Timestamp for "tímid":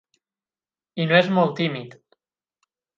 1.63-1.97